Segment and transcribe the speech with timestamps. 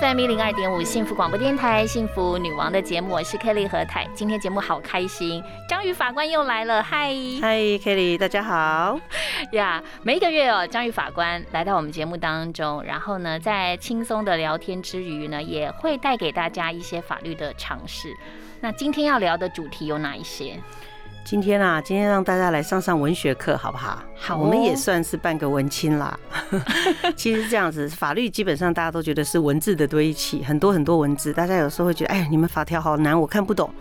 [0.00, 4.08] FM 一零二点五幸福广播电台《幸福女王》的节目，我是 Kelly 和泰。
[4.14, 7.08] 今天节目好开心，张宇法官又来了，嗨
[7.42, 8.98] 嗨，Kelly，大家好
[9.52, 9.82] 呀！
[10.02, 18.16] 每一个月哦，张宇法官来到我们节目当中，然后呢，在轻松的聊天之余呢，也会带给大家一些法律的常识。
[18.60, 20.58] 那今天要聊的主题有哪一些？
[21.24, 24.02] 今天啊，今天让大家来上上文学课，好不好？
[24.14, 26.18] 好，我们也算是半个文青啦。
[27.16, 33.72] 其实这样子，法律基本上大家都觉得是文字的堆砌，很多很多文字，大家有时候会觉得，哎，你们法条好难，我看不懂。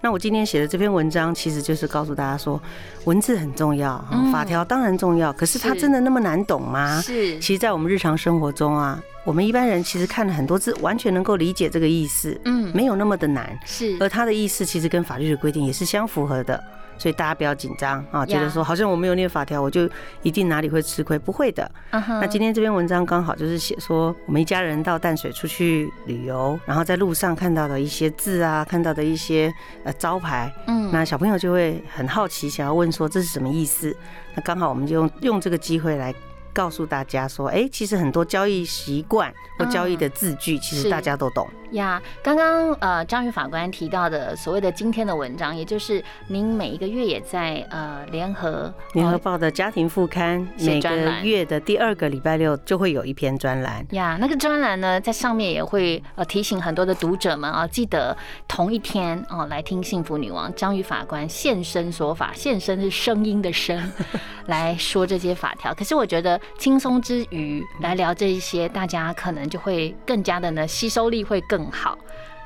[0.00, 2.60] 那我今天写的这篇文章，其实就是告诉大家说，
[3.04, 4.02] 文字很重要，
[4.32, 7.00] 法条当然重要，可是它真的那么难懂吗？
[7.00, 7.38] 是。
[7.40, 13.58] 其实，在我们日常生活中啊，我们一般人其实看了很多字，完全能够理解这个意思，嗯，没有那么的难。
[13.64, 13.96] 是。
[13.98, 16.62] 而它的意思其实跟法律的规定也是相符合的。
[17.00, 19.88] 所以大家不要紧张啊，觉得说好像我没有念法条，我就
[20.22, 21.18] 一定哪里会吃亏？
[21.18, 21.68] 不会的。
[21.90, 29.50] 那今天这篇文章刚好就是写说，我们一家人到淡水出去旅游，然后在路上看到的一些字啊，看到的一些
[29.82, 33.96] 呃招牌，嗯，那小朋友就会很好奇，想要问说这是什么意思？
[34.34, 36.14] 那刚好我们就用用这个机会来。
[36.52, 42.00] 告诉大家说，哎，其实很多交易习惯或交易的字句，其实大家都懂呀。
[42.22, 54.16] 刚刚呃，张宇法官提到的所谓的今天的文章，也就是您每一个月也在呃联合联合报的家庭副刊每个月的第二个礼拜六就会有一篇专栏呀。
[54.20, 58.16] 那个专栏呢，在上面也会呃提醒很多的读者们啊，记得
[58.48, 63.92] 同一天哦来听幸福女王张宇法官现身说法，现身是声音的声
[64.46, 65.72] 来说这些法条。
[65.74, 66.39] 可是我觉得。
[66.58, 71.98] 轻松之余来聊这一些，大家可能就会更加的呢，吸收力会更好。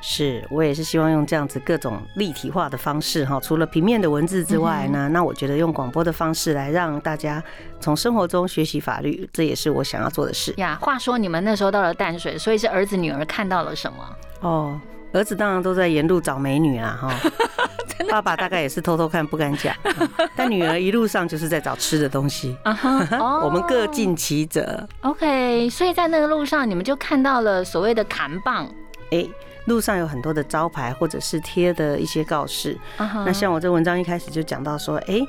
[0.06, 7.42] 是我也是希望用这样子各种立体化的方式哈，除了平面的文字之外呢，那我觉得用广播的方式来让大家
[7.80, 10.78] 从生活中学习法律，这也是我想要做的事呀。
[10.80, 14.16] 话说你们那时候到了淡水，所以是儿子女儿看到了什么？
[14.40, 14.78] 哦。
[15.14, 17.14] 儿子当然都在沿路找美女啊，哈，
[18.10, 19.74] 爸爸大概也是偷偷看不敢讲，
[20.36, 22.56] 但女儿一路上就是在找吃的东西，
[23.42, 24.86] 我们各尽其责。
[25.02, 28.68] OK，所以在那个路上你们就看到了所谓的砍棒，
[29.12, 29.24] 哎，
[29.66, 32.76] 路上有很多的招牌或者是贴的一些告示。
[32.98, 35.20] 那像我这文章一开始就讲到说，哎，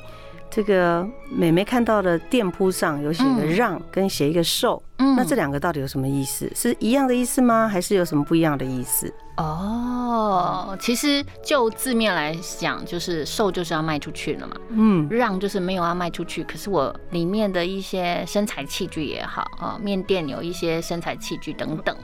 [0.50, 6.50] 这个美眉看到的店铺上有写个让跟写一个售，那这两个到底有什么意思？
[6.56, 7.68] 是一样的意思吗？
[7.68, 9.12] 还是有什么不一样的意思？
[9.36, 14.56] 哦，其实就字面来讲，就是售就是要卖出去了嘛。
[14.70, 21.94] 嗯，让就是没有要卖出去，可是我里面的一些身材器具也好啊，面店有一些身材器具等等，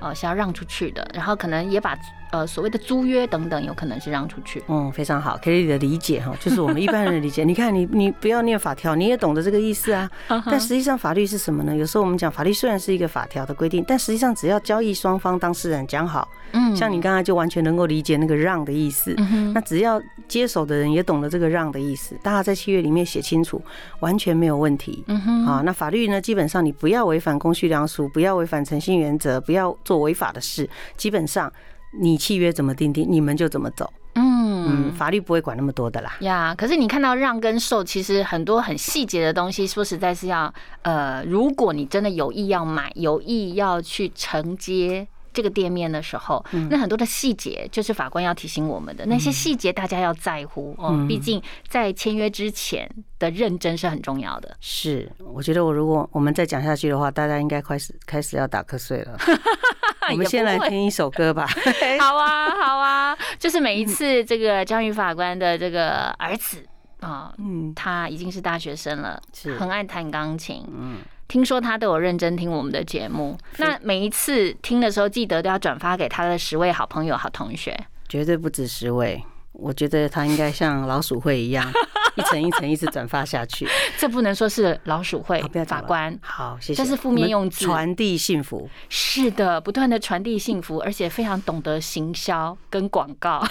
[0.00, 1.08] 呃，是要让出去的。
[1.14, 1.96] 然后可能也把
[2.32, 4.62] 呃所谓的租约等等，有可能是让出去。
[4.66, 7.42] 嗯，非常好，Kelly 的理解哈，就是我们一般人的理解。
[7.44, 10.10] 你看，你你不要念法条，你也懂得这个意思啊。
[10.46, 11.76] 但实际上法律是什么呢？
[11.76, 16.74] 有时候我们讲法律虽然是一个法条的规定，但实际上只要交易双方当事人讲好，嗯。
[16.80, 19.14] 像你刚才就完全能够理解那个让的意思，
[19.54, 23.62] 那只要接手的人也懂得这个让的意思，大家在契约里面写清楚，
[24.00, 25.04] 完全没有问题。
[25.06, 31.52] 嗯啊，那法律呢，基本上你不要违反公序良俗，不要违反诚信原则，不要做违法的事，基本上
[32.00, 33.92] 你契约怎么定定，你们就怎么走。
[34.14, 36.16] 嗯，法律不会管那么多的啦。
[36.20, 40.52] 呀，可是你看到让跟受，其实很多很细节的东西，说实在是要
[40.82, 45.06] 呃，如果你真的有意要买，有意要去承接。
[45.40, 51.02] 这个店面的时候，那很多的细节就是法官要提醒我们的那些细节，大家要在乎哦。
[51.08, 52.86] 毕竟在签约之前
[53.18, 54.54] 的认真是很重要的。
[54.60, 59.16] 是，我觉得我如果我们再讲下去的话，大家应该开始开始要打瞌睡了。
[60.12, 61.46] 我们先来听一首歌吧。
[61.98, 66.62] 好啊，好啊，就是每一次这个张宇法官的这个儿子
[67.00, 70.98] 啊，嗯，他已经是大学生了，是很爱弹钢琴，嗯。
[71.30, 77.78] 听说他都有认真听我们的节目，那每一次听的时候，记得都要转发给他的十位好朋友、好同学，
[78.08, 79.22] 绝对不止十位。
[79.52, 81.64] 我觉得他应该像老鼠会一样，
[82.16, 83.66] 一层一层一直转发下去。
[83.98, 86.16] 这不能说是老鼠会，法官。
[86.22, 86.82] 好，谢谢。
[86.82, 87.64] 这是负面用字。
[87.64, 88.68] 传递幸福。
[88.88, 93.42] 是的，不断的传递幸福，而且非常懂得行销跟广告。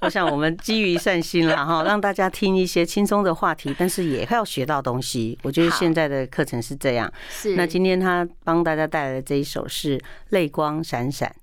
[0.00, 5.38] 我想我们基于善心了哈，让大家听一些轻松的话题，但是也要学到东西。
[5.42, 7.12] 我觉得现在的课程是这样。
[7.30, 7.56] 是。
[7.56, 10.00] 那今天他帮大家带来的这一首是
[10.30, 11.34] 泪光闪闪。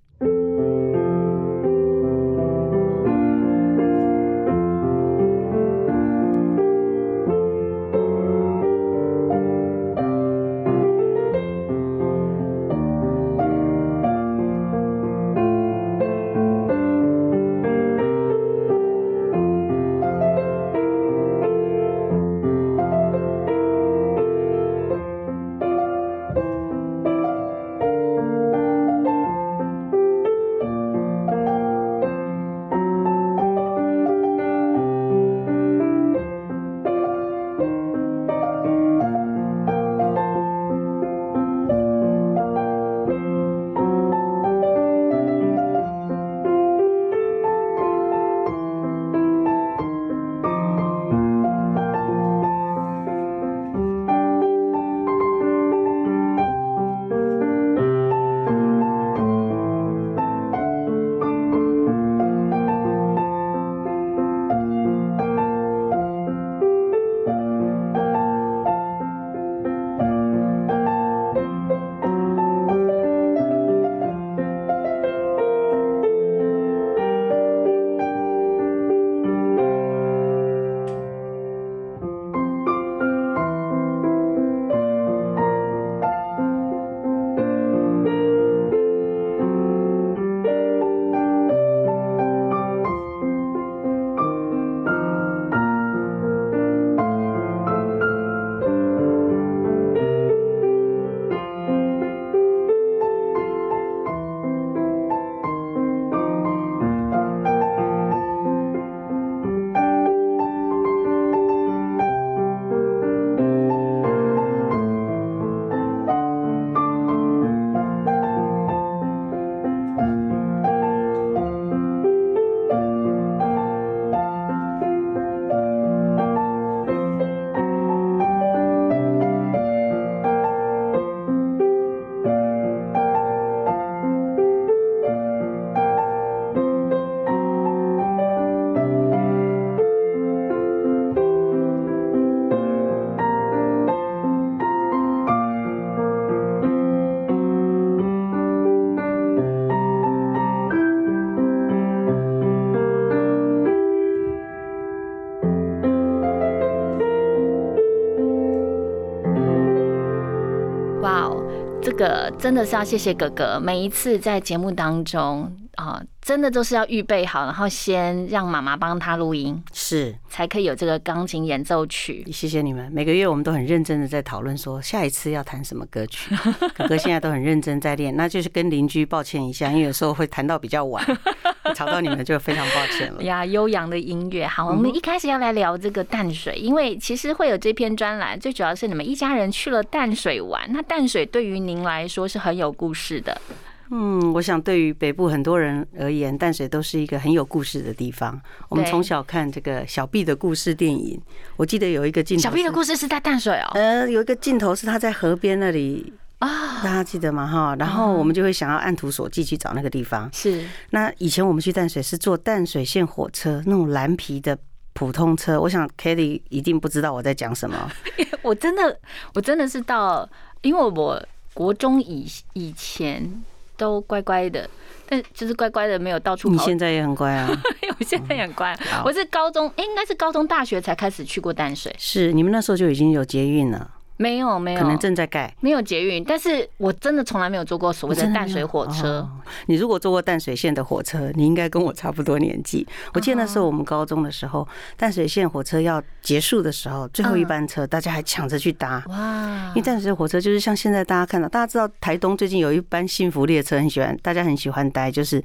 [162.39, 172.25] 真的是要谢谢哥哥，每一次在节目当中啊，真的都是要预备好，然后先让妈妈帮他录音，是，才可以有这个钢琴演奏曲。
[172.31, 172.89] 谢谢你们。
[172.93, 176.33] 每个月我们都很认真的在讨论说下一次要弹什么歌曲。
[176.73, 181.05] 哥哥现在都很认真在练，那就是跟邻居抱歉一下，因为有时候会弹到比较晚，
[181.75, 183.21] 吵到你们就非常抱歉了。
[183.21, 184.47] 呀，悠扬的音乐。
[184.47, 190.65] 好，我们一开始要来聊这个淡水，因为其实会有这篇专栏，最主要是你们一家人去了淡水玩。
[190.71, 193.41] 那淡水对于您来说是很有故事的。
[193.91, 198.39] 嗯，我想对于北部很多人而言，淡水都是一个很有故事的地方。
[198.69, 201.19] 我们对从小看这个小 B 的故事电影，
[201.57, 203.71] 我记得有一个镜头，小 B 的故事是在淡水哦。
[203.73, 207.47] 呃，有一个镜头是他在河边那里啊，大家记得吗？
[207.47, 210.29] 哈，然后我们就会想要按图索骥去找那个地方。
[210.31, 214.57] 是那以前我们去淡水是坐淡水线火车，那种蓝皮的
[214.93, 215.59] 普通车。
[215.59, 217.91] 我想 Kelly 一定不知道我在讲什么。
[218.43, 218.99] 我真的，
[219.33, 220.29] 我真的是到，
[220.61, 223.43] 因为我国中以以前
[223.79, 224.69] 都乖乖的，
[225.07, 226.53] 但就是乖乖的没有到处跑。
[226.53, 227.49] 你现在也很乖啊。
[227.97, 235.51] 我现在也很乖，好我是高中，诶应该是高中大学才开始去过淡水，是，你们那时候就已经有捷运了，没有没有，可能正在盖。
[235.61, 239.21] 没有捷运，但是我真的从来没有坐过所谓的淡水火车。
[239.21, 239.29] 哦
[239.65, 242.85] 你如果坐过淡水线的火车，你应该跟我差不多年纪。
[243.13, 249.03] 我记得那时候我们高中的时候，淡水线火车要结束的时候，最后一班车大家还抢着去搭。
[249.07, 255.43] 哇因为淡水火车就是像现在大家看到，大家知道台东最近有一班幸福列车，很喜欢，大家很喜欢搭，就是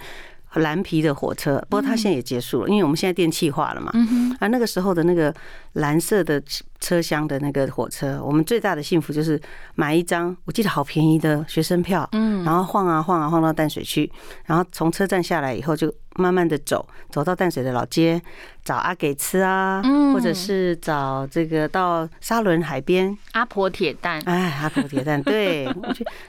[0.56, 1.58] 蓝皮的火车。
[1.70, 3.90] 不过它现在也结束了，因为我们现在电气化了嘛。
[3.94, 5.34] 嗯哼，啊，那个时候的那个
[5.74, 6.42] 蓝色的
[6.80, 9.40] 车厢的那个火车，我们最大的幸福就是
[9.74, 14.10] 买一张，我记得好便宜的学生票，嗯，然后晃啊晃啊晃到淡水去，
[14.46, 18.20] 然后从车站下来以后就慢慢的走，走到淡水的老街，
[18.64, 20.14] 找阿给吃啊，嗯。
[20.14, 24.22] 或者是找这个到沙仑海边，阿婆铁蛋。
[24.26, 25.68] 哎，阿婆铁蛋，对，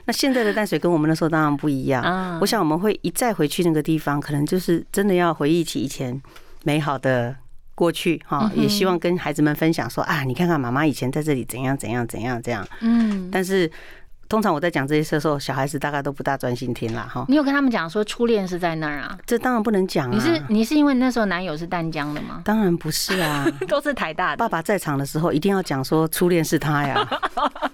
[0.06, 2.02] 那现在的淡水跟我们那时候当然不一样。
[2.04, 2.38] 啊。
[2.40, 6.20] 我想我们会一再回去那个地方，可能就是真的要回忆起以前
[6.64, 7.36] 美好的
[7.76, 12.66] 过去哈，也希望跟孩子们分享说啊，你看看妈妈以前在这里怎样怎样怎样怎样。
[12.80, 13.70] 嗯，但是
[14.28, 17.24] 通常我在讲这些事的时候，小孩子大概都不大专心听啦哈。
[17.28, 19.16] 你有跟他们讲说初恋是在那儿啊？
[19.24, 20.12] 这当然不能讲啊！
[20.12, 22.42] 你是你是因为那时候男友是淡江的吗？
[22.44, 23.46] 当然不是啊！
[23.68, 27.06] 都是台大的爸爸在场的时候一定要讲说初恋是他呀。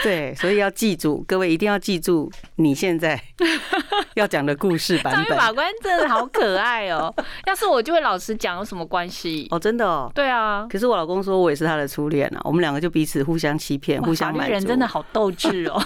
[0.04, 3.20] 对，所以要记住，各位一定要记住你现在
[4.14, 7.12] 要讲的故事版本张法官真的好可爱哦！
[7.46, 9.46] 要是我就会老实讲，有什么关系？
[9.50, 10.10] 哦，真的哦。
[10.14, 15.80] 对啊，可是我老公说我也是他的初恋啊，我们两个就彼此互相欺骗，互相法满人真的好斗志哦。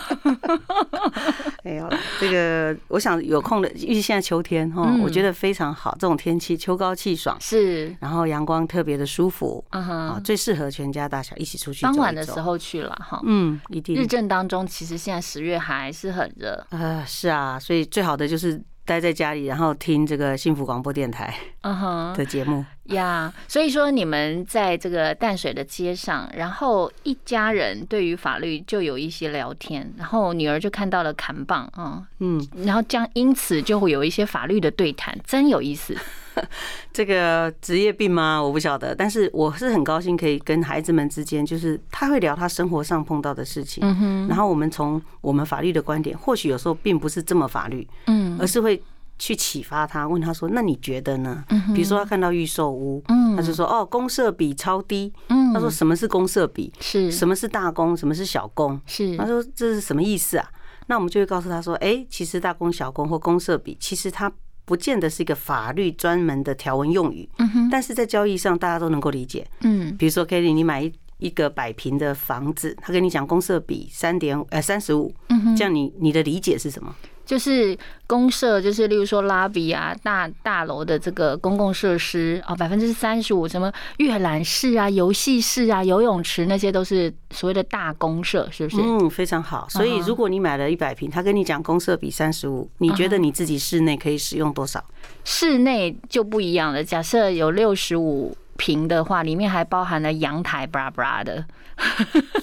[1.63, 11.97] 没有啦，这个我想有空的，因为现在秋天哈，嗯我觉得非常好，这种天气秋高气爽，是，然后阳光特别的舒服嗯啊，哼，最适合全家大小一起出去傍。
[11.97, 13.21] 晚的时，候去了哈。
[13.25, 16.67] 嗯，一定日正当中，其实现在十月还是很热。
[16.71, 22.65] 啊，是啊，所以最好的就是待在家里，然后听这个幸福广播电台嗯哼，的节目。
[22.85, 35.97] 呀，所以说你们在这个淡水的街上，然后一家人对于法律就有一些聊天，然后女儿就看到了砍棒啊，嗯，然后这样因此就会有一些法律的对谈，真有意思。
[36.93, 38.43] 这个职业病吗？
[38.43, 43.83] 我不晓得，但是我是很高兴可以跟孩子们之间，就是他会聊他生活上碰到的事情，
[44.29, 48.83] 然后我们从我们法律的观点，或许有时候并不是这么法律，嗯而是会
[49.19, 56.73] 去启发他，问他说：“那你觉得呢？”嗯比如说他看到预售屋，嗯他就说：“哦，公社比超低。”嗯他说：“什么是公社比？
[56.81, 57.97] 是什么是大公？
[57.97, 60.49] 什么是小公？”是他说：“这是什么意思啊？”
[60.87, 64.31] 那我们就会告诉他说：“哎，其实大公、小公或公社比，其实它
[64.65, 69.47] 不见得是一个法律专门的条文用语，嗯哼但是在交易上大家都能够理解。
[69.61, 76.95] 嗯比如说 Kelly，你买一一个百平的房子，他跟你讲公设比三点呃三十五，嗯哼，这样你你的理解是什么？
[77.25, 77.77] 就是
[78.07, 88.83] 公社，就是例如说拉比啊，大大楼的这个公共设施啊，百分之三十五，什么阅览室啊、游戏室啊、游泳池那些都是所谓的大公社，是不是？
[88.83, 89.67] 嗯，非常好。
[89.71, 94.85] 所以如果你买了一百平，他跟你讲公社比三十五，你觉得你自己室内可以使用多少？
[95.25, 96.85] 室内就不一样了。
[96.85, 101.45] 假设有六十五平的话，里面还包含了阳台，布拉布拉的。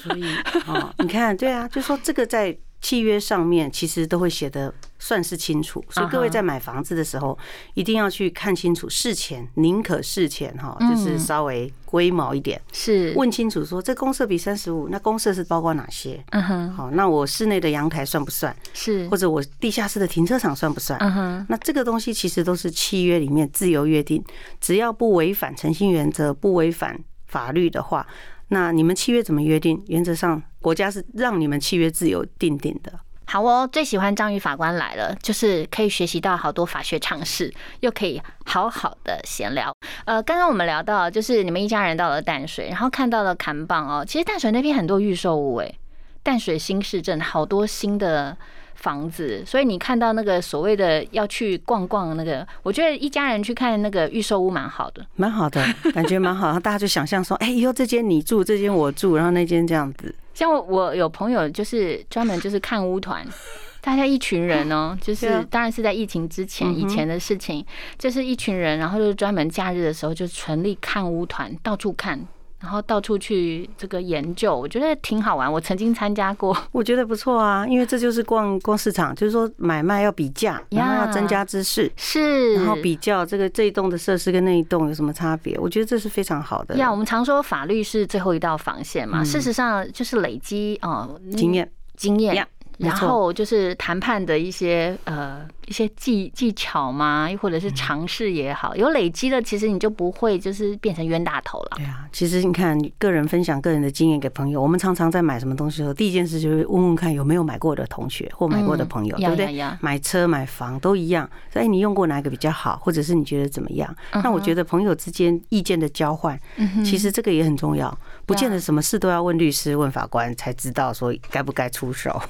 [0.02, 0.24] 所以
[0.68, 7.38] 哦，你看，对啊，就说这个在契约上面其实都会写的算是清楚，所以各位在买房子的时候
[7.76, 16.24] 一定要去看清楚，事前宁可事前哈，就是稍微龟毛一点，是，问清楚说这公设比三十五，那公设是包括哪些？
[16.32, 18.56] 嗯哼，好，那我室内的阳台算不算？
[18.74, 21.00] 是或，者我地下室的停车场算不算？
[21.00, 24.24] 嗯哼，那这个东西其实都是契约里面自由约定，
[24.60, 28.08] 只要不违反诚信原则、不违反法律的话，
[28.54, 29.82] 那你们契约怎么约定？
[29.88, 32.92] 原则上，国家是让你们契约自由定定的。
[33.24, 39.74] 好哦，最喜欢章鱼法官来了，就是可以学习到好多法学常识，又可以好好的闲聊。
[40.04, 45.80] 呃，刚刚我们聊到，就是你们一家人到了淡水，然后看到了砍棒哦，其实淡水那边很多预售屋诶，
[46.22, 48.38] 淡水新市镇好多新的
[48.82, 56.48] 房子，所以你看到那个所谓的要去逛逛那个，我觉得一家人去看那个预售屋蛮好的，蛮好的， 感觉蛮好。
[56.48, 60.14] 然后大家就想象说，哎，以后这间你住，这间我住，然后那间这样子。
[60.34, 63.26] 像我有朋友就是专门就是看屋团，
[63.82, 67.64] 大家一群人哦，就是当然是在疫情之前以前的事情，
[68.00, 72.20] 就是一群人，然后就是专门假日的时候就全力看屋团，到处看。
[72.62, 75.52] 然后到处去这个研究，我觉得挺好玩。
[75.52, 85.58] 我曾经参加过， 我觉得不错啊，因为这就是逛逛市场，就是说买卖要比价，然后要增加知识，是，然后比较这个这一栋的设施跟那一栋有什么差别。
[85.58, 86.78] 我觉得这是非常好的。
[86.78, 92.48] 呀，我们常说法律是最后一道防线嘛，事实上就是累积哦经验经验。
[92.82, 101.78] 然后就是谈判的一些呃一些技技巧嘛，又或者是尝试也好，有累积的，其实你就不会就是变成冤大头了。
[101.78, 109.52] 对啊，其实你看，个人分享个人的经验给朋友，我们常常在买什么东西的时候，第一件事就是问问看有没有买过的同学或买过的朋友，对不对？
[109.80, 113.96] 买车买房都一样，哎，你用过哪个比较好，或者是你觉得怎么样？
[114.24, 116.40] 那我觉得朋友之间意见的交换，
[116.84, 117.96] 其实这个也很重要，
[118.26, 122.22] 不见得什么事都要问律师、问法官才知道说该不该出手。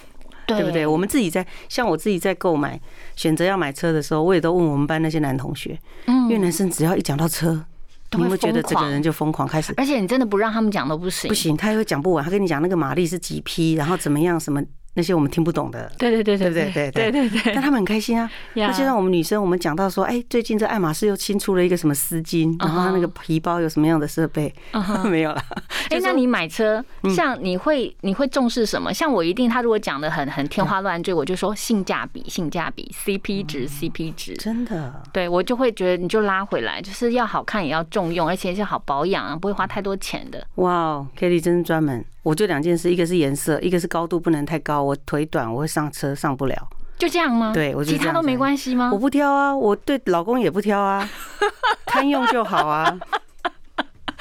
[0.56, 0.86] 对不对？
[0.86, 2.80] 我们自己在像我自己在购买
[3.16, 7.64] 选择要买车的时候，我也都问我们班那些男同学，因为男生只要一讲到车，
[8.18, 9.74] 你会觉得这个人就疯狂开始。
[9.78, 12.24] 而且你真的不让他们讲都不行，不行，他也会讲不完。
[12.24, 14.62] 他跟你讲那个马力是几匹，然后怎么样什么。
[14.94, 18.30] 那些我们听不懂的，对对对对对对对对对，但他们很开心啊。
[18.56, 24.54] 那就像我们女生，我们讲到说，哎，最近这爱马仕又新出了一个什么丝巾，然后那个皮包有什么样的设备？
[25.10, 25.42] 没有了。
[25.90, 26.84] 哎，那你买车，
[27.16, 28.94] 像你会你会重视什么？
[28.94, 34.34] 像我一定，他如果讲的很很天花乱坠，我就说性价比，性价比，CP 值，CP 值。
[34.36, 40.46] 真的，对我就会觉得你就拉回来，就是要好看也要重用，而且是好保养，不会花太多钱的。
[40.56, 42.04] 哇哦，Kelly 真是专门。
[42.24, 44.84] 我就两件事，一个是颜色，一个是高度不能太高。
[44.84, 46.56] 我腿短，我会上车上不了。
[46.98, 47.52] 就这样吗？
[47.52, 48.92] 对，我其他都没关系吗？
[48.94, 51.10] 我不挑啊，我对老公也不挑啊，
[51.88, 52.96] 堪用就好啊。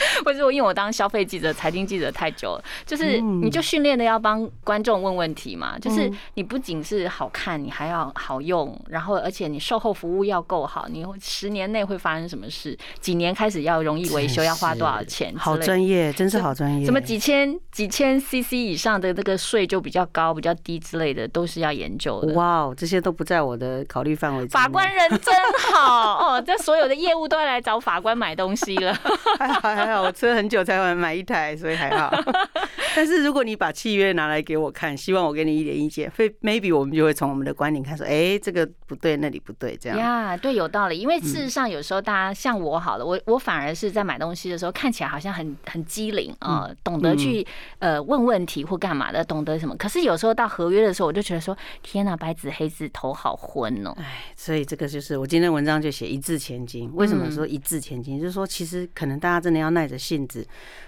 [0.24, 5.78] 或者我因为我当消费记者、财经记者太久了，就是你就训练的要帮观众问问题嘛。
[5.78, 10.86] 就是你不仅是好看，你还要好用，然后而且你售后服务要够好。
[10.88, 12.76] 你十年内会发生什么事？
[13.00, 15.34] 几年开始要容易维修，要花多少钱？
[15.36, 16.84] 好专业，真是好专业。
[16.84, 22.34] 什么几千几千 CC 以上的那个税就比较高、比较低之类的，都是要研究的。
[22.34, 24.46] 哇哦，这些都不在我的考虑范围。
[24.48, 25.34] 法官人真
[25.72, 28.96] 好哦，这所有的业务都要来找法官买东西了。
[29.96, 30.70] 我车很久才。
[30.80, 32.10] 才买一台，所以还好。
[32.94, 39.98] 但是如果你把契约拿来给我看，希望我给你一点意见，会 maybe 我们就会从我们的观点看说，哎，这个不对，那里不对，这样。
[39.98, 40.98] 呀，对，有道理。
[40.98, 47.46] 因为事实上，有时候大家像我好了，我我反而是在买东西的时候看起来好像很很机灵啊，懂得去
[47.80, 49.76] 呃问问题或干嘛的，懂得什么。
[49.76, 53.92] 可是有时候到合约的时候，我就觉得说，天哪，白纸黑字，头好昏哦。
[53.98, 56.90] 哎，所以这个就是我今天文章就写一字千金。
[56.94, 58.20] 为什么说一字千金？
[58.20, 60.46] 就是说，其实可能大家真的要耐着性子。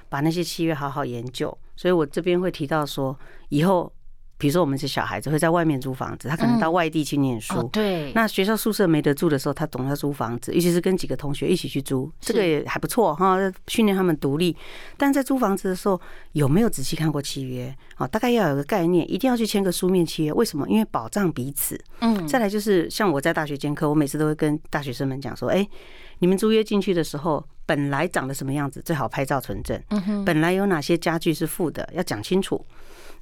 [0.09, 3.19] 把那些契约好好研究，所以我这边会提到说，
[3.49, 3.91] 以后
[4.37, 14.55] 比如说我们是小孩子会在外面租房子，他可能到外地去念书，对，那学校宿舍没得住的时候，他总要租房子，尤其是跟几个同学一起去租，这个也还不错哈，训练他们独立。
[14.99, 15.99] 但在租房子的时候，
[16.33, 17.75] 有没有仔细看过契约？
[17.97, 20.33] 哦，大概要有个概念，一定要去签个书面契约。
[20.35, 20.69] 为什么？
[20.69, 21.83] 因为保障彼此。
[22.01, 25.67] 嗯，再来就是像我在大学兼课，我每次都会跟大学生们讲说，哎。
[26.23, 29.83] 你们租约进去的时候，本来长得什么样子，最好拍照存证。
[30.25, 32.65] 本来有哪些家具是负的，要讲清楚。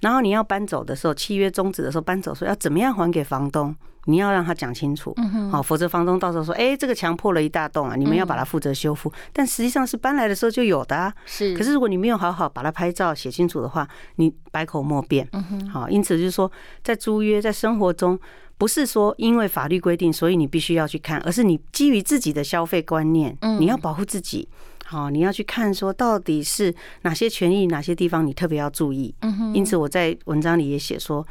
[0.00, 3.74] 然后你要搬走的时候，契约终止的时候，搬走说要怎么样还给房东，
[4.06, 5.14] 你要让他讲清楚。
[5.50, 9.12] 好，否则房东到时候说，哎，这个墙破了一大洞啊，你们要把它负责修复。
[9.32, 11.12] 但实际上是搬来的时候就有的。
[11.26, 11.56] 是。
[11.56, 15.28] 可是如果你没有好好把它拍照写清楚的话，你百口莫辩。
[15.70, 16.50] 好，因此就是说，
[16.82, 18.18] 在租约在生活中。
[18.60, 24.46] 不是说因为法律规定，所以你必须要去看，而是你基于自己的消费观念，你要保护自己，
[24.90, 29.14] 好，你要去看说到底是哪些权益，哪些地方你特别要注意。
[29.20, 31.24] 嗯哼因此我在文章里也写说，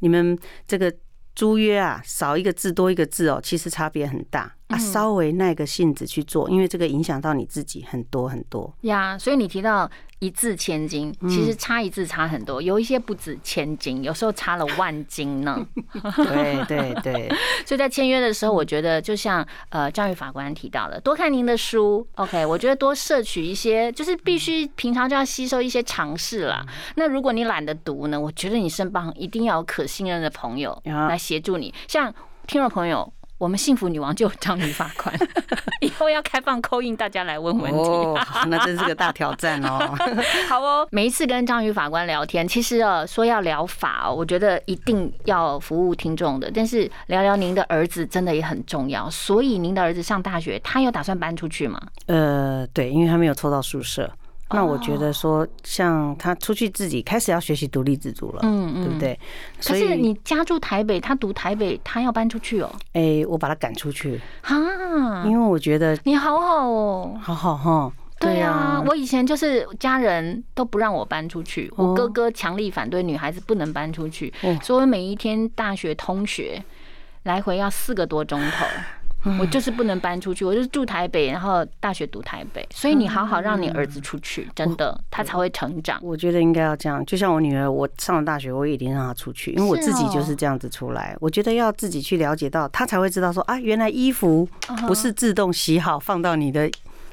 [0.00, 0.92] 你们这个
[1.34, 4.54] 租约啊，少一个字多一个字哦，其实差别很大。
[4.68, 8.72] 啊，稍微耐个性子去做，因为这个影响到你自己很多很多。
[8.82, 15.64] 呀，所以你提到一字千金，其实差一字差很多，有一些不止千金，有时候差了万金呢。
[16.16, 17.28] 对 对对，
[17.64, 26.66] 所以在签约的时候，我觉得就像呃教育法官提到的，多看您的书，OK，我觉得多摄取一些，就是必须平常就要吸收一些常识啦。
[26.96, 32.12] 那如果你懒得读呢，我觉得你身旁一定要有可信任的朋友来协助你，像
[32.48, 33.12] 听众朋友。
[33.38, 35.14] 我们幸福女王就有章鱼法官，
[35.82, 37.78] 以后要开放扣印，大家来问问题。
[37.78, 38.18] 哦，
[38.48, 39.94] 那真是个大挑战哦。
[40.48, 46.50] 好哦，每一次跟章鱼法官聊天，其实呃说要聊法哦，我觉得一定要服务听众的。
[46.54, 51.78] 但是聊聊您的儿子真的也很重要，所以您的儿子上大学，他有打算搬出去吗？
[52.06, 54.10] 呃，对，因为他没有抽到宿舍。
[54.50, 59.18] 那我觉得说，像他出去自己开始要学习独立自主了，嗯嗯，对不对？
[59.64, 62.70] 可是你家住台北，他读台北，他要搬出去哦。
[62.92, 67.92] 哎，我把他赶出去啊，因为我觉得你好好哦，好好哈。
[68.18, 74.32] 对啊，我以前就是家人都不让我搬出去，我哥哥强力反对女孩子不能搬出去，
[74.62, 76.64] 所以每一天大学通学
[77.24, 78.64] 来回要四个多钟头。
[79.38, 85.98] 我就是不能搬出去，我就是住台北，然后大学读台北，所以你好好让你儿子出去，真的他才会成长。
[86.02, 91.16] 我觉得应该要这样，就像我女儿，我上了大学，我也一定让她出去，因为我自己就是这样子出来。
[91.20, 94.48] 我觉得要自己去了解到，她才会知道说啊，原来衣服
[94.86, 96.70] 不是自动洗好放到你的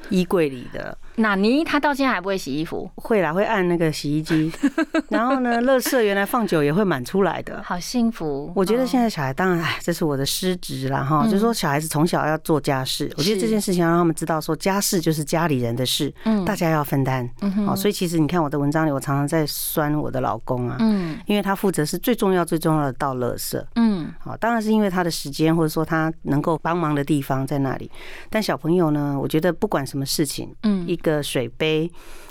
[0.08, 0.96] 衣柜里的。
[1.16, 2.90] 那你他到现在还不会洗衣服？
[2.96, 4.50] 会啦，会按那个洗衣机。
[5.10, 7.62] 然后呢，乐色原来放久也会满出来的。
[7.62, 8.52] 好幸福！
[8.54, 11.24] 我觉得现在小孩当然，哎，这是我的失职了哈。
[11.24, 17.28] 就是说，小孩子从小要做家事，我觉得这件事情要让他们知道，说家事就是家里人的事，嗯，大家要分担。
[17.66, 27.90] 好，所以其实你看我的文章里，我常常在酸我的老公啊，嗯，因为他负责是最重要、最重要的倒乐色，嗯，好，当然是因为他的时间或者说他能够帮忙的地方在那里。
[28.30, 31.88] 但小朋友呢，我觉得不管什么事情，嗯，一个水杯，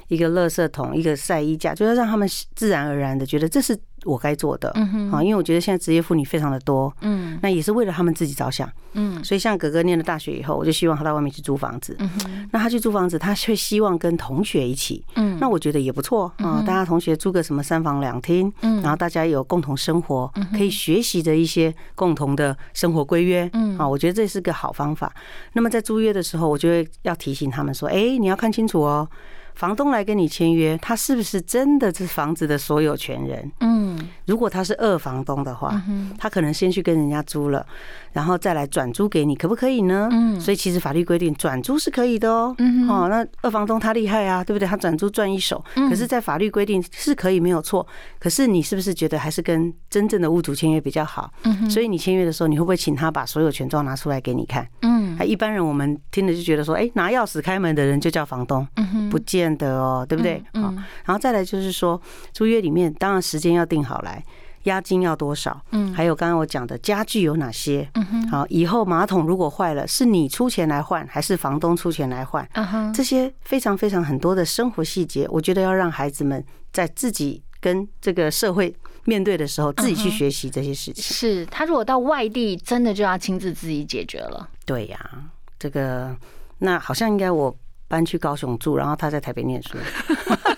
[0.07, 3.77] 一个垃圾桶，一个晒衣架，就要让他们自然而然的觉得这是。
[4.05, 12.09] 我该做的，嗯啊，因为我觉得现在职业妇女非常的多，嗯，那也是为了他们自己着想，嗯，所以像哥哥念了大学以后，我就希望他到外面去租房子，嗯
[12.51, 25.13] 那他去租房子，他却希望跟同学一起，嗯，那我觉得也不错啊，大家同学租个什么三房两厅，嗯，然后大家有共同生活，可以学习的一些共同的生活规约，嗯，啊，我觉得这是个好方法。
[25.53, 29.07] 那么在租约的时候，我就会要提醒他们说，哎，你要看清楚哦。
[29.55, 33.51] 房东来跟你签约，他是不是真的是房子的所有权人？
[33.59, 35.81] 嗯，如果他是二房东的话，
[36.17, 37.65] 他可能先去跟人家租了，
[38.11, 40.09] 然后再来转租给你，可不可以呢？
[40.11, 42.55] 嗯，所以其实法律规定转租是可以的哦。
[42.57, 44.67] 嗯，哦，那二房东他厉害啊，对不对？
[44.67, 47.85] 他转租赚一手，可是，在法律规定是可以没有错。
[48.19, 51.31] 可是你是不是觉得还是跟真正的屋主签约比较好？
[51.43, 54.67] 嗯，所以你签约的时候，你会不会请他把所有权状拿出来给你看？
[54.81, 58.67] 嗯，一般人我们听了就觉得说，哎，拿钥匙开门的人就叫房东，
[59.11, 59.43] 不见。
[59.43, 60.41] 见得哦，对不对？
[60.53, 60.71] 好，
[61.03, 64.23] 然后再来就是说，租约里面当然时间要定好来，
[64.65, 65.59] 押金要多少？
[65.71, 67.89] 嗯，还有刚刚我讲的家具有哪些？
[67.95, 72.47] 嗯哼，好，以后马桶如果坏了，是你出钱来换，还是房东出钱来换？
[72.53, 78.73] 嗯哼，这些非常非常很多的生活细节，我觉得要让孩子们在自己跟这个社会
[79.05, 81.03] 面对的时候，自己去学习这些事情。
[81.03, 84.49] 是他如果到外地，真的就要亲自自己解决了。
[84.65, 85.11] 对呀，
[85.59, 86.15] 这个
[86.59, 87.55] 那好像应该我。
[87.85, 89.77] 搬去高雄住，然后他在台北念书，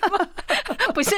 [0.95, 1.12] 不是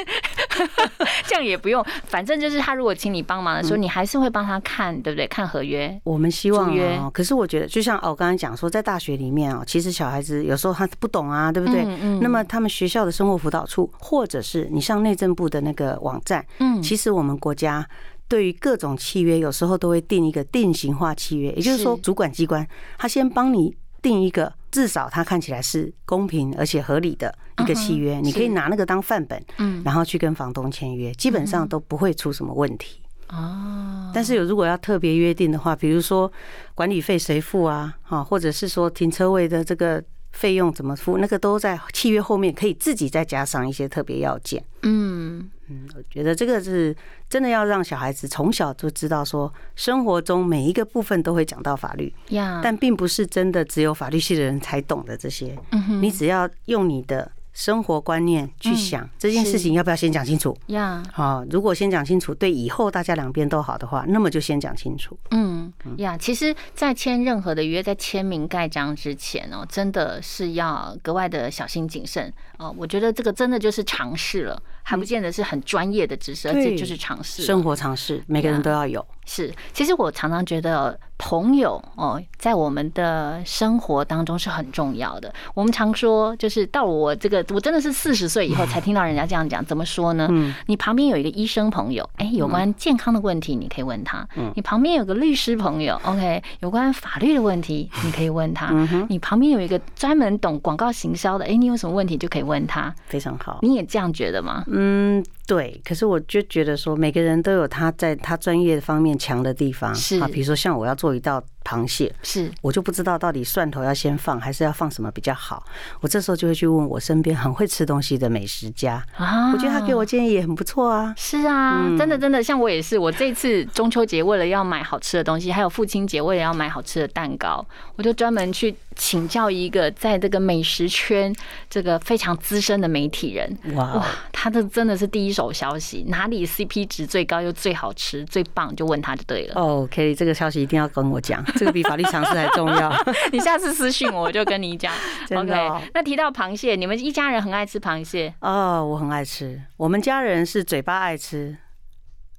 [1.26, 5.26] 这样也不用，反正就是他如果请你帮忙的时候，你还是会帮他看，对不对？
[5.28, 5.98] 看合约。
[6.02, 11.84] 我们希望啊，可是我觉得，就像哦，我刚才讲说，在大学里面啊，其实小孩子有时候他不懂啊，对不对？
[12.20, 17.88] 那么他们学校的生活辅导处，或者是你上内政部的那个网站，嗯，其实我们国家
[18.26, 22.66] 对于各种契约，有时候都会定一个定型化契约，也就是说，主管机关
[22.98, 24.52] 他先帮你定一个。
[24.70, 33.00] 至少它看起来是公平而且合理的一个契约，你可以拿那个当范本，嗯，然后去跟房东签约，基本上都不会出什么问题。
[33.28, 36.30] 哦，但是有如果要特别约定的话，比如说
[36.74, 44.62] 管理费谁付啊，哈，或者是说停车位的这个费用怎么付，那个都在契约后面可以自己再加上一些特别要件。
[44.82, 45.50] 嗯。
[45.70, 46.96] 嗯，我觉得这个是
[47.28, 55.58] 真的要让小孩子从小就知道，说生活中每一个部分都会讲到法律，呀，但并不是真的只有法律系的人才懂的这些。
[55.72, 57.30] 嗯哼，你只要用你的。
[57.54, 61.02] 生活观念去想这件事情要不要先讲清楚呀？
[61.12, 65.18] 好，如果先讲清楚，对以后大家两边都好的话，那么就先讲清楚。
[65.32, 65.57] 嗯
[65.98, 72.74] 呀，其实，在签任何的约，在签名盖章之前哦，真的是要格外的小心谨慎哦。
[72.76, 79.06] 我觉得这个真的就是尝试了，还不见得是很专业的知识，而且就是尝试，生活尝试，每个人都要有。
[79.26, 85.32] 是，其实我常常觉得朋友哦，在我们的生活当中是很重要的。
[85.54, 89.64] 我们常说，就是到我这个，我真的是四十岁以后才听到人家这样讲。
[89.64, 90.28] 怎么说呢？
[90.30, 94.24] 嗯你旁边有一个医生朋友，哎，有关健康的问题你可以问他；
[94.54, 98.68] 你旁边有个律师朋友，OK，有关法律的问题你可以问他；
[99.08, 102.94] 你旁边有一个专门懂广告行销的，哎，你有什么问题就可以问他。
[103.06, 103.58] 非常好。
[103.62, 104.64] 你也这样觉得吗？
[104.68, 105.80] 嗯，对。
[105.84, 109.94] 可是我就觉得说，每个人都有他在他专业方面强的地方。
[109.94, 115.64] 是啊，比如说像我要做一道螃蟹，是我就不知道到底蒜头要先放还是要放什么比较好。
[116.00, 121.14] 我这时候就会去问我身边很会吃东西的美食家，啊我觉得他给我建议也很不错啊。
[121.16, 127.64] 是啊，嗯真的真的，像我也是，我这次中秋节为了要买好吃的东西，还有父亲节为了要买好吃的蛋糕，
[127.96, 131.34] 我就专门去请教一个在这个美食圈
[131.70, 133.56] 这个非常资深的媒体人。
[133.74, 139.54] 哇哇，他的真的是第一手消息，哪里 CP 值最高又最好吃、最棒，就问他就对了。
[139.60, 142.92] 哦，Kelly，这个消息一定要跟我讲，这个比法律常识还重要。
[143.32, 144.92] 你下次私信我，我就跟你讲。
[145.26, 151.56] 真的哦 OK，那提到螃蟹，你们一家人很爱吃螃蟹，哦，我很爱吃，我们家人是嘴巴爱吃，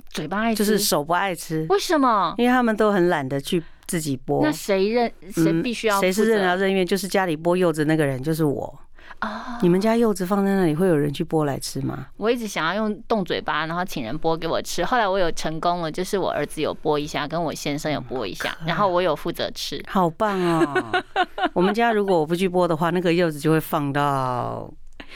[0.09, 2.33] 嘴巴爱吃，就是手不爱吃，为什么？
[2.37, 4.41] 因为他们都很懒得去自己剥。
[4.43, 6.85] 那谁认谁嗯必须要谁是任劳任怨？
[6.85, 8.79] 就是家里剥柚子那个人，就是我。
[9.19, 9.59] 啊？
[9.61, 12.07] 你们家柚子放在那里，会有人去剥来吃吗？
[12.17, 14.83] 我一直想要用动嘴巴，然后请人剥给我吃。
[14.83, 19.83] 后来我有成功了，就是我儿子有剥一下，跟我先生有剥一下，然后我有负责吃。
[19.87, 21.03] 好棒哦！
[21.53, 24.71] 我们家如果我不去剥的话，那个柚子就会放到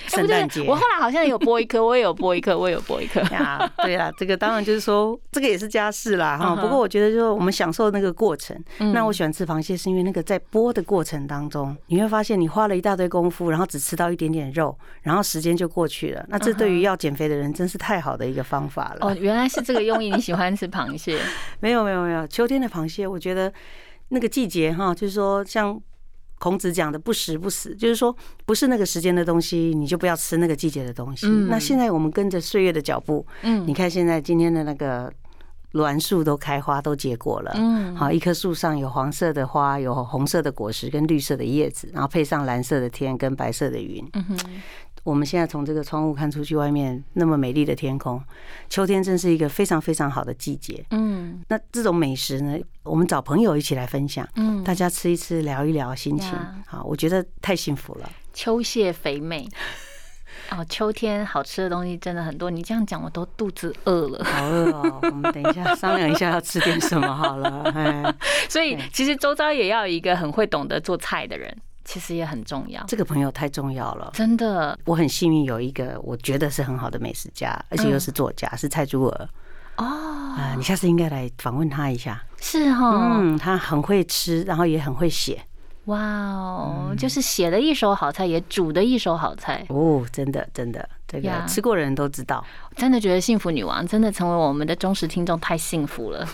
[0.07, 0.61] 圣诞节。
[0.61, 3.19] 哎我后来好像有剥 一颗，我也有剥一颗，我也有剥一颗。
[3.33, 6.55] 呀，对啦，这个当然就是说，这个也是家事啦哈。
[6.55, 8.57] 不过我觉得，就是我们享受那个过程。
[8.79, 16.25] 嗯那我喜欢吃螃蟹，是因为那个在剥的过程当中，你会发现你花了一大堆功夫，然后只吃到一点点肉，然后时间就过去了。
[16.29, 19.07] 那这对于要减肥的人，真是太好的一个方法了。
[19.07, 21.19] 哦，原来是这个用意，你喜欢吃螃蟹？
[21.59, 23.51] 没有没有没有，秋天的螃蟹，我觉得
[24.09, 25.79] 那个季节哈，就是说像
[26.43, 28.13] 孔子讲的“不时不死”，就是说
[28.45, 31.25] 不是那个时间的东西，你就不要吃那个季节的东西。
[31.25, 35.09] 嗯那现在我们跟着岁月的脚步，嗯你看现在今天的那个
[35.71, 37.53] 栾树都开花，都结果了。
[37.55, 44.05] 嗯，好，一棵树上有黄色的花，有红色的果实跟绿色的叶子，然后配上蓝色的天跟白色的云。
[44.11, 44.37] 嗯哼，
[45.03, 48.21] 我们现在从这个窗户看出去，外面那么美丽的天空，
[48.69, 50.85] 秋天真是一个非常非常好的季节。
[50.91, 56.31] 嗯那这种美食呢，我们找朋友一起来分享，嗯，大家吃一吃，聊一聊心情。
[56.65, 58.09] 好，我觉得太幸福了。
[58.33, 59.47] 秋蟹肥美。
[60.49, 62.49] 哦，秋天好吃的东西真的很多。
[62.49, 64.23] 你这样讲，我都肚子饿了。
[64.23, 67.63] 好饿哦，我们等一下商量一下要吃点什么好了。
[67.73, 68.15] 哎，
[68.49, 71.55] 所以其实周遭也要有一个很会懂得做菜的人，
[71.85, 72.83] 其实也很重要。
[72.87, 74.11] 这个朋友太重要了。
[74.13, 79.29] 真的我很幸运有一个我觉得是很好的美食家，而且又是作家，是蔡珠儿
[79.77, 80.53] 哦，啊。
[80.55, 82.23] 你下次应该来访问他一下。
[82.39, 85.41] 是哈，嗯，他很会吃，然后也很会写。
[85.85, 89.65] 哇哦，就是写的一手好菜，也煮的一手好菜。
[89.67, 92.41] 哦，真的真的，这个吃过的人都知道。
[92.77, 96.25] 真的觉得幸福女王真的成为我们的忠实听众，太幸福了。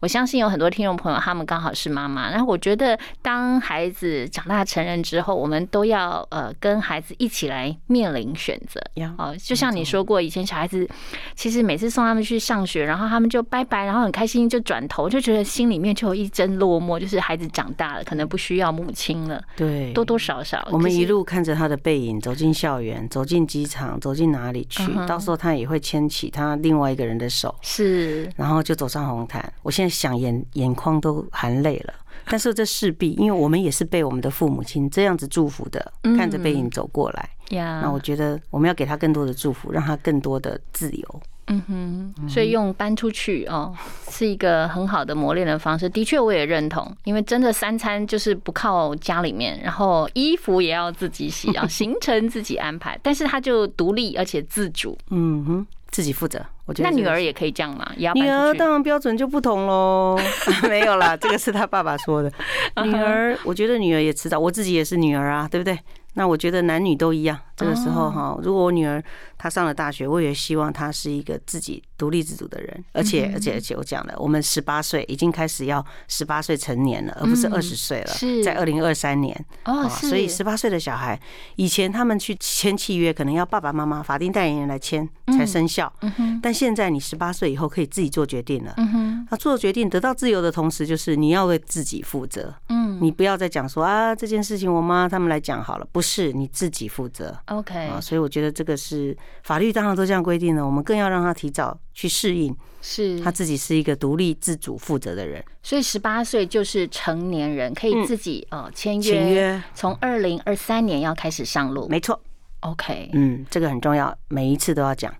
[0.00, 2.30] 我相信有很多听众朋友，他们刚好是妈妈。
[2.30, 8.80] 然后我觉得，当孩子长大成人之后，我们都要呃跟孩子一起来面临选择。
[9.18, 10.88] 哦，就像你说过，以前小孩子
[11.34, 20.66] 其实每次送他们去上学，然后他们就拜拜，然后很开心就转头，就觉得心里面就有一阵落寞，就是孩子长大了，可能不需要母亲了，对，多多少少。
[20.70, 29.52] 我们一路看着他的背影走进校园，走进机场，走进哪里去到时候他也会牵起他另外一个人的手，是然后就走上红毯。
[29.64, 31.94] 我现在想眼眼眶都含泪了，
[32.26, 37.30] 但是这势必，因为我们也是被我们的父母亲这样子祝福的，嗯看着背影走过来。
[37.50, 41.20] 呀，那我觉得我们要给他更多的祝福，让他更多的自由。
[41.48, 43.70] 嗯哼，所以用搬出去哦，
[44.08, 45.86] 是一个很好的磨练的方式。
[45.90, 54.96] 的确，我也认同，因为真的三餐就是不靠家里面，然后衣服也要自己洗啊，行程自己安排， 但是他就独立而且自主。
[55.10, 56.44] 嗯哼，自己负责。
[56.66, 57.88] 我觉得那女儿也可以这样嘛？
[57.96, 58.28] 也要女？
[58.28, 60.18] 儿当然标准就不同喽，
[60.68, 62.32] 没有啦，这个是他爸爸说的。
[62.84, 65.78] 女儿，我觉得女儿也迟早，我自己也是女儿啊，对不对？
[66.14, 67.38] 那我觉得男女都一样。
[67.56, 69.02] 这个时候哈，如果我女儿
[69.38, 79.34] 她上了大学，我也希望她是一个自己独立自主的人，而且而且而且我讲了，我们十八岁已经开始要十八岁成年了，而不是嗯二十岁了是，在二零二三年。
[79.64, 81.20] 哦，所以十八岁的小孩，
[81.56, 85.92] 以前他们去签契约，可能要爸爸妈妈、法定代理人来签才生效。
[86.00, 88.74] 嗯哼，但现在你十八岁以后可以自己做决定了。
[88.78, 92.54] 嗯哼，那做决定得到自由的同时，就是你要为自己负责。
[92.68, 97.36] 嗯嗯你不要再讲说啊这件事情我妈他们来讲好了，不是你自己负责。
[97.46, 103.20] OK，啊，所以我觉得这个是法律当然都这样规定了，我们更要让他提早去适应，是。
[103.20, 105.44] 他自己是一个独立自主负责的人。
[105.62, 111.86] 所以十八岁就是成年人，可以自己呃签签约，约从二零二三年要开始上路。
[111.88, 112.18] 没错
[112.60, 115.14] ，OK，嗯，这个很重要，每一次都要讲。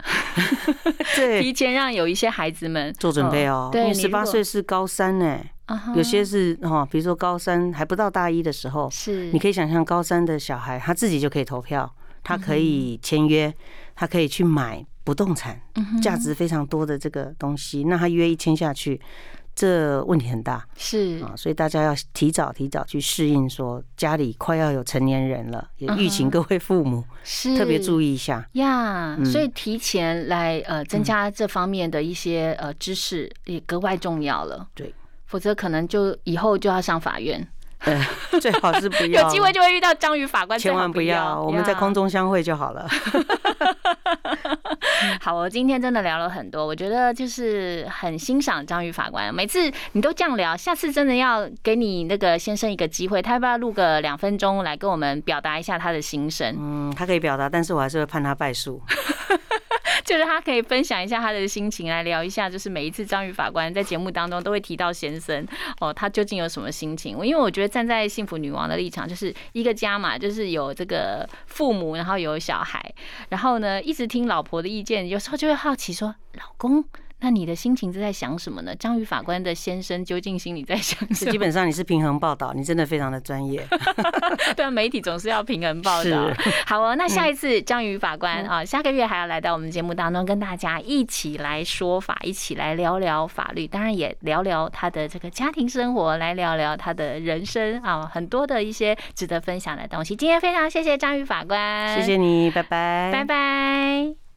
[1.16, 5.38] 对，提前让有一些孩子们做准备哦，因十八岁是高三呢，
[5.94, 9.30] 有些是哈，比如说高三还不到大一的时候，是。
[9.32, 11.90] 你可以想象高三的小孩他自己就可以投票，
[12.22, 13.52] 他可以签约，
[13.94, 19.00] 他可以去买不动产，嗯价值非常多的这个东西，那他约一签下去，
[19.54, 20.64] 这问题很大。
[20.76, 21.22] 是。
[21.24, 27.56] 啊，所以大家要提早提早去适应，说家里快要有成年人了，也预请各位父母是。
[27.56, 28.48] 特别注意意一下。
[28.52, 29.16] 呀。
[29.18, 29.24] 嗯。
[29.24, 34.68] 所以提前来呃增加这方面的一些呃知识也格外重要了。
[34.74, 34.94] 对，
[35.30, 37.46] 否则可能就以后就要上法院，
[37.84, 38.04] 呃，
[38.40, 42.88] 最好是不要，有机会就会遇到章鱼法官，千万不要，我们在空中相会就好了。
[45.20, 49.32] 好，我今天真的聊了很多，我觉得就是很欣赏章鱼法官。
[49.32, 56.56] 每次你都这样聊，下次真的要给你那个先生一个机会，他要不要录个两分钟来跟我们表达一下他的心声？
[56.58, 58.82] 嗯，他可以表达，但是我还是会判他败诉。
[60.04, 65.46] 就是他可以分享一下他的心情，来聊一下，就是每一次章鱼法官在节目当中都会提到先生
[65.80, 67.16] 哦，他究竟有什么心情？
[67.24, 72.82] 因为我觉得站在幸福女王的立场，就是一个家嘛，就是有这个父母，然后有小孩，
[73.28, 76.84] 然后呢一直听老婆的意见，有时候就会好奇说，老公。
[77.20, 78.74] 那你的心情是在想什么呢？
[78.76, 81.30] 章鱼法官的先生究竟心里在想什么？
[81.30, 83.62] 基本上你是平衡报道，你真的非常的专业。
[84.56, 86.36] 对啊，媒体总是要平衡报道是。
[86.66, 100.16] 好哦，那下一次章鱼法官啊，下个月还要来到我们节目当中，跟大家一起来说法，一起来聊聊法律，当然也聊聊他的这个家庭生活，来聊聊他的人生啊，很多的一些值得分享的东西。
[100.16, 104.29] 今天非常谢谢章鱼法官，谢谢你，拜拜，拜拜。